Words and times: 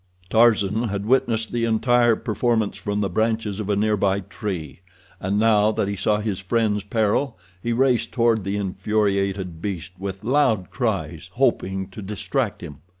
Tarzan 0.31 0.87
had 0.87 1.05
witnessed 1.05 1.51
the 1.51 1.65
entire 1.65 2.15
performance 2.15 2.75
from 2.75 3.01
the 3.01 3.07
branches 3.09 3.59
of 3.59 3.69
a 3.69 3.75
nearby 3.75 4.21
tree, 4.21 4.79
and 5.19 5.37
now 5.37 5.71
that 5.71 5.87
he 5.87 5.95
saw 5.95 6.19
his 6.19 6.39
friend's 6.39 6.81
peril 6.81 7.37
he 7.61 7.71
raced 7.71 8.11
toward 8.11 8.43
the 8.43 8.57
infuriated 8.57 9.61
beast 9.61 9.91
with 9.99 10.23
loud 10.23 10.71
cries, 10.71 11.29
hoping 11.33 11.87
to 11.89 12.01
distract 12.01 12.61
him. 12.63 12.77